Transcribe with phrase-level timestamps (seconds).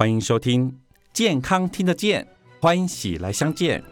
[0.00, 0.72] 欢迎收听
[1.12, 2.24] 《健康听得见》，
[2.58, 3.84] 欢喜来相见。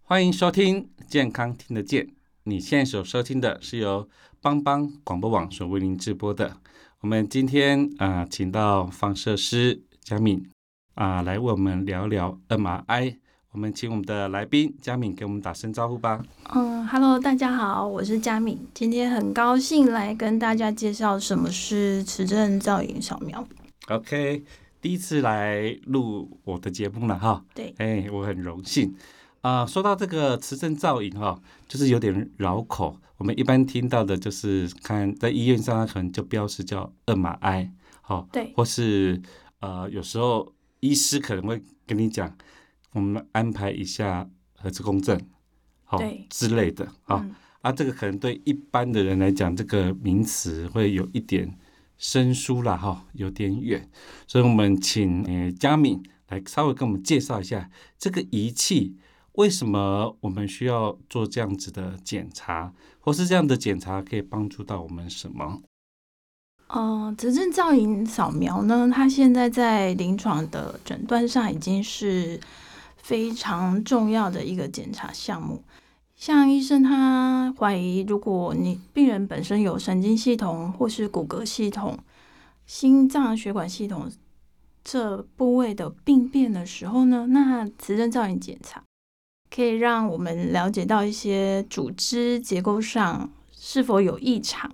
[0.00, 2.06] 欢迎收听《健康听得见》。
[2.44, 4.08] 你现在所收听的是由
[4.40, 6.56] 邦邦广播网所为您直播的。
[7.02, 10.48] 我们今天啊，请到放射师佳敏
[10.94, 13.16] 啊，来为我们聊聊 MRI。
[13.50, 16.22] 我们请我们的来宾佳敏给我们打声招呼吧。
[16.54, 23.44] 嗯，Hello，大家好，我是佳敏，今天很高兴来跟大家介绍什么是磁振造影扫描。
[23.88, 24.44] OK，
[24.80, 27.44] 第一次来录我的节目了哈。
[27.52, 28.94] 对，哎，我很荣幸。
[29.42, 32.96] 啊、说到这个磁振造影哈，就是有点绕口。
[33.16, 39.20] 我们一般听到的就是看在医院上，它可能就标示叫二马 I，好、对或是
[39.58, 42.36] 呃，有时候医师可能会跟你讲，
[42.92, 45.20] 我们安排一下核磁共振，
[45.82, 51.58] 好、对之类的啊、嗯啊，这个可能对一般的人来讲，这个名词会有一点
[51.98, 53.88] 生疏啦，哈，有点远，
[54.28, 58.96] 所以我们请呃佳敏来稍微跟我们介绍一下这个仪器。
[59.32, 65.62] 为什么我们需要做这样子的检查，或是这样的检查可以帮助到我们什么？
[66.68, 72.40] 呃，磁振造影扫描呢，它现在在临床的诊断上已经是
[72.96, 75.62] 非常重要的一个检查项目。
[76.14, 81.98] 像医生他怀疑，如果你病人本身有神经系统或是骨骼系统、
[82.64, 84.10] 心脏血管系统
[84.84, 88.82] 这部位的病变的时候呢，那磁振造影检查
[89.54, 94.72] 可以让我们了解到一些组织结构上是否有异常。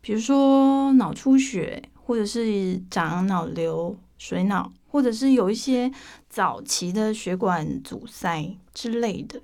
[0.00, 5.90] 比如说脑出血，或者是长脑瘤、水脑，或者是有一些
[6.28, 9.40] 早期的血管阻塞之类的，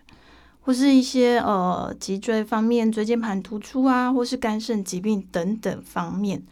[0.61, 6.43] 或是一些呃脊椎方面椎间盘突出啊，或是肝肾疾病等等方面，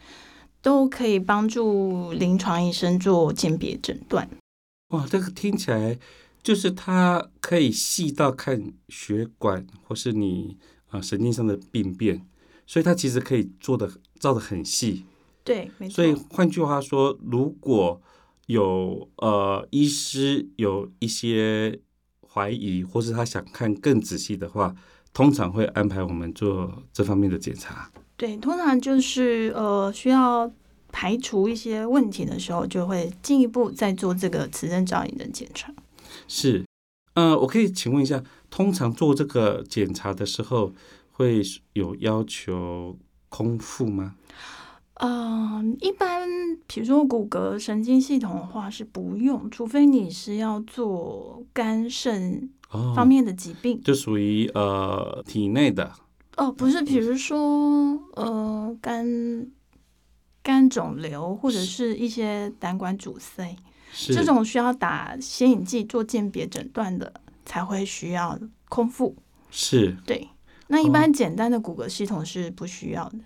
[0.61, 4.29] 都可以帮助临床医生做鉴别诊断。
[4.89, 5.97] 哇，这个听起来
[6.41, 10.57] 就是它可以细到看血管或是你
[10.91, 12.25] 呃神经上的病变，
[12.65, 15.05] 所以它其实可以做的照的很细。
[15.43, 16.13] 对，没错所以。
[16.29, 18.01] 换句话说，如果
[18.47, 21.79] 有呃医师有一些
[22.27, 24.75] 怀疑，或是他想看更仔细的话，
[25.13, 27.91] 通常会安排我们做这方面的检查。
[28.15, 30.51] 对，通常就是呃需要
[30.91, 35.73] 排除一些问题的时候，就会进一步再做这个磁振造影的检查。
[36.27, 36.65] 是，
[37.13, 40.73] 呃，我可以请问一下，通常做这个检查的时候，
[41.11, 41.41] 会
[41.73, 42.97] 有要求
[43.29, 44.15] 空腹吗？
[45.01, 46.27] 嗯，一般
[46.67, 53.81] 比如说骨骼神经系统的话是不用，除非你是要做肝肾哦，方面的疾病。
[53.81, 55.93] 就属于呃体内的
[56.35, 59.47] 哦，不是，比如说呃肝
[60.43, 63.57] 肝肿瘤或者是一些胆管阻塞，是
[63.93, 67.13] 这种需要打显影剂做鉴别诊断的，
[67.45, 69.15] 才会需要空腹。
[69.51, 70.29] 是对，
[70.67, 73.19] 那一般简单的骨骼系统是不需要的。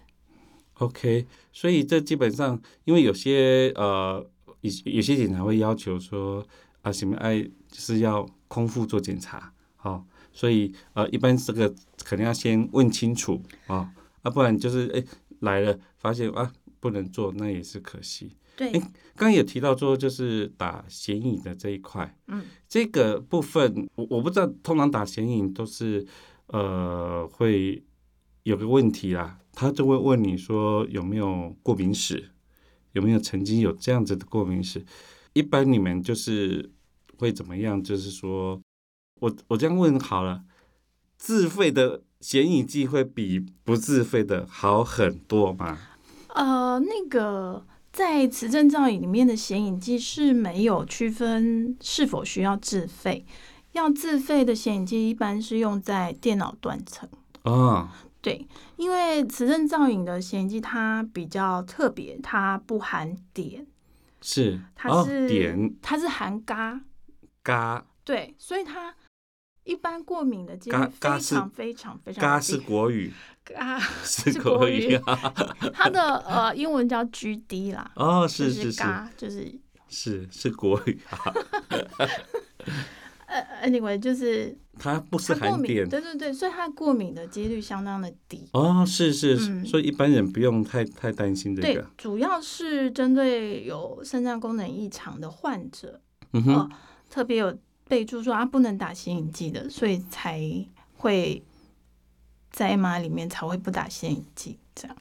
[0.76, 4.26] OK，所以这基本上，因为有些呃，
[4.62, 6.46] 有有些检查会要求说
[6.82, 13.94] 啊，什么哎，就是要空腹做检查，哦、所以呃，一般这个肯定要先问清楚啊，
[14.24, 15.04] 啊，不然就是哎
[15.42, 18.36] 来了发现啊不能做，那也是可惜。
[18.56, 26.06] 对刚刚有提到说，就是打显影的这一块，嗯，这个部分我我不知道，通常打显影都是
[26.48, 27.84] 呃会
[28.44, 32.32] 有个问题啦，他就会问你说有没有过敏史，
[32.92, 34.86] 有没有曾经有这样子的过敏史？
[35.34, 36.72] 一般你们就是
[37.18, 37.82] 会怎么样？
[37.82, 38.62] 就是说
[39.20, 40.44] 我我这样问好了，
[41.18, 45.80] 自费的显影剂会比不自费的好很多吗？
[46.36, 53.26] 呃，那个在磁振造影里面的显影剂是没有区分是否需要自费。
[53.74, 57.10] 要自费的显影剂一般是用在电脑断层，
[57.42, 57.92] 啊，
[58.22, 63.66] 对，因为磁振造影的显影剂它比较特别，它不含碘，
[64.22, 66.82] 是哦它是、碘它是含嘎，
[67.42, 68.94] 嘎对，所以它
[69.64, 73.14] 一般过敏的几率非常非常非常嘎是低国语，
[73.44, 75.00] 嘎， 是是国国语。
[75.74, 81.34] 它的呃英文叫 GD 啦，哦，就是是是镉，就是是是国语啊。
[83.26, 88.48] 呃，anyway 就是它不是它过敏，含碘对对对，所以它过敏的几率相当的低。
[88.54, 96.00] 哦，是是，所以一般人不用太太担心这对个。，主要是针对有肾脏功能异常的患者，
[96.34, 96.70] 嗯哼，哦
[97.10, 97.58] 特别有
[97.88, 100.42] 备注说啊不能打显影剂的，所以才
[100.98, 101.44] 会
[102.50, 104.98] 在 M R 里面才会不打显影剂这样。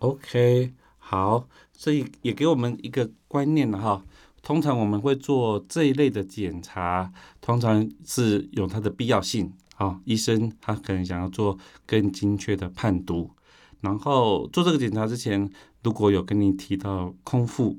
[0.00, 4.04] OK，好，所以也给我们一个观念了哈。
[4.40, 13.30] 通常我们会做这一类的检查，通常是有它的必要性啊、医生他可能想要做更精确的判读，
[13.80, 15.50] 然后做这个检查之前，
[15.82, 17.78] 如果有跟你提到空腹，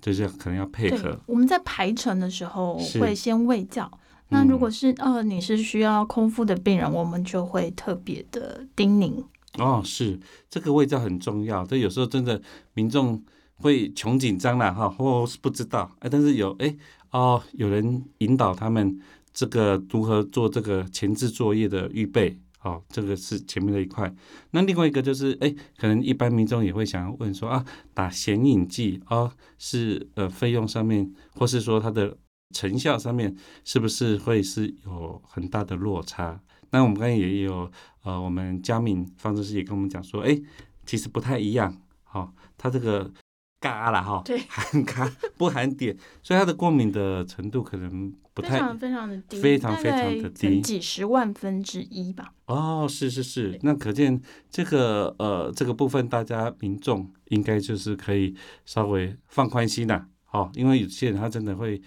[0.00, 3.90] 就是可能要配合。，我们在排程的时候会先喂教。
[4.30, 9.24] 那如嗯果是呃你是需要空腹的病人，我们就会特别的叮咛。
[9.58, 11.64] 哦，是这个味道很重要。
[11.64, 12.40] 这有时候真的
[12.74, 13.22] 民众
[13.56, 16.76] 会穷紧张啦，哈，或是不知道，哎，但是有哎
[17.10, 19.00] 哦，有人引导他们
[19.32, 24.12] 这个如何做这个前置作业的预备，哦，这个是前面的一块。
[24.50, 27.64] 那另外一个就是，哎，可能一般民众也会想要问说啊，
[27.94, 32.16] 打显影剂啊、是呃费用上面，或是说它的
[32.54, 33.34] 成效上面，
[33.64, 36.40] 是不是会是有很大的落差？
[36.70, 37.70] 那我们刚才也有
[38.02, 40.38] 呃，我们佳敏方程式也跟我们讲说，哎，
[40.84, 43.10] 其实不太一样，好、它这个
[43.60, 52.32] 嘎了哈，对含嘎不含碘，所以它的过敏的程度可能不太非常非常的低，非常非常的低几十万分之一吧。
[52.46, 58.34] 哦，是是是，那可见这个呃这个部分，大家民众应该就是可以
[58.64, 61.82] 稍微放宽心啦，哦，因为有些人他真的会，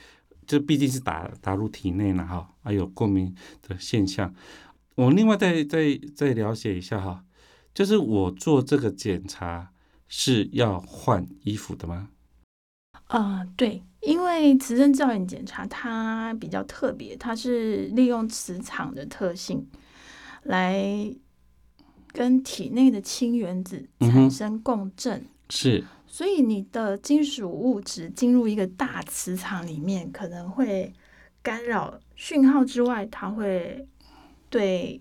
[0.45, 3.33] 这毕竟是打打入体内了哈，还有过敏
[3.67, 4.33] 的现象。
[4.95, 7.23] 我另外再再再了解一下哈，
[7.73, 9.71] 就是我做这个检查
[10.13, 12.09] 是要换衣服的吗？
[13.07, 19.65] 呃，对，因为磁振造影检查它比较特别，它是利用磁场的特性
[20.43, 21.09] 来
[22.11, 30.93] 跟体内的氢原子产生共振，是所以你的金属物质进入一个大磁场里面，可能会
[31.41, 33.87] 干扰讯号之外，它会
[34.49, 34.99] 对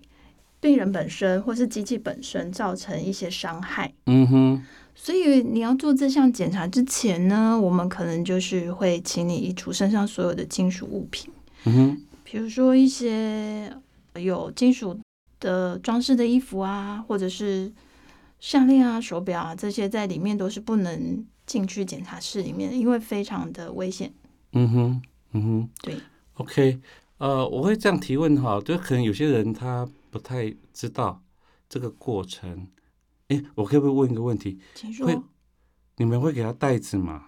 [0.61, 3.93] 病人本身或是机器本身造成一些伤害。
[4.05, 11.31] 嗯哼，所以你要做这项检查之前呢，我们可能就是会请你移除身上所有的金属物品，
[11.65, 13.75] 嗯哼，比如说一些
[14.15, 14.99] 有金属
[15.39, 17.71] 的装饰的衣服啊，或者是
[18.39, 24.13] 项链啊、手表啊，这些在里面都是不能进去检查室里面的，因为非常的危险。
[24.51, 25.01] 嗯哼，
[25.31, 25.69] 嗯哼。
[25.81, 25.95] 对
[26.35, 26.79] ，OK，
[27.17, 31.21] 呃，我会这样提问哈，就可能有些人他不太知道
[31.67, 32.67] 这个过程。
[33.31, 34.59] 诶，我可不可以问一个问题？
[34.75, 35.19] 请说，会
[35.97, 37.23] 你们会给他袋子吗？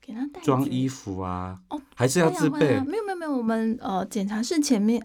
[0.00, 1.58] 给他带装衣服服啊？
[1.70, 2.84] 哦，还是要自备啊啊？
[2.84, 5.04] 没有没有没有，我们呃检查室前面。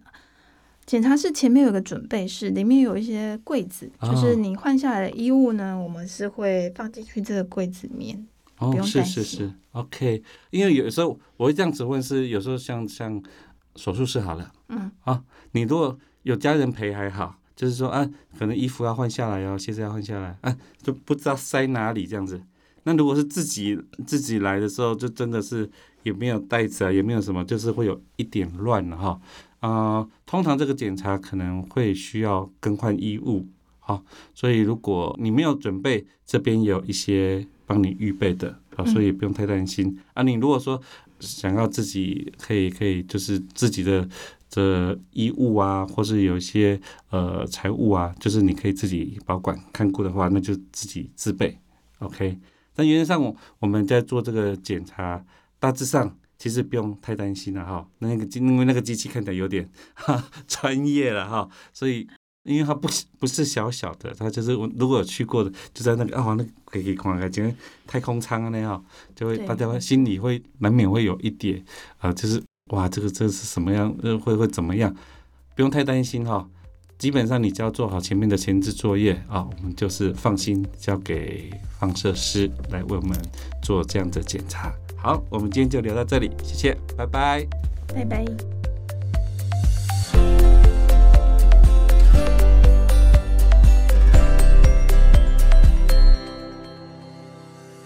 [0.85, 8.27] 检查室前面有个准备室，里面有一些柜子，哦就是你换下来的衣物呢，我们是会放进去这个柜子里面。
[8.57, 10.23] 哦是是是，OK。
[10.49, 13.21] 因为有时候我会这样子问，是有时候像像
[13.75, 22.41] 手术室好了，嗯，啊，你如果有家人陪还好，就是说啊，可能衣服要换下来哦，鞋子要换下来，啊，就不知道塞哪里这样子。
[22.83, 23.77] 那如果是自己
[24.07, 25.69] 自己来的时候，就真的是
[26.03, 29.19] 也没有袋子啊，也没有什么，就是会有一点乱了哈。
[29.59, 33.45] 啊、通常这个检查可能会需要更换衣物，
[33.79, 40.23] 好，所以如果你没有准备，这边有一些帮你预备的，啊，所以不用太担心、啊。
[40.23, 40.81] 你如果说
[41.19, 44.07] 想要自己可以可以就是自己的
[44.49, 51.57] 这衣物啊，或是有一些呃财物啊，就是你可以自己保管看顾的话，那就自己自备
[51.99, 52.39] ，OK。
[52.73, 55.23] 但原则上我我们在做这个检查，
[55.59, 57.87] 大致上其实不用太担心了哈。
[57.99, 62.07] 那个机因为那个机器看起来有点哈专业了哈，所以
[62.43, 62.87] 因为它不
[63.19, 67.53] 不是小小的，它就是我如果有去过的，就在那个哦那个可以看看，因为
[67.85, 71.63] 太空舱啊那样，就会大家心里会难免会有一点
[71.97, 74.93] 啊、就是哇这个这是什么样，呃会会怎么样？
[75.55, 76.47] 不用太担心哈。
[76.97, 81.49] 基本上你只要做好前面的前置作业啊，我们就是放心交给
[81.79, 83.17] 放射师来为我们
[83.63, 84.73] 做这样的检查。
[84.97, 87.47] 好，我们今天就聊到这里，谢谢，拜拜。
[87.93, 88.58] 拜拜。